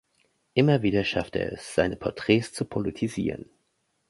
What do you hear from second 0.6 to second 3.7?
wieder schafft er es, seine Porträts zu politisieren.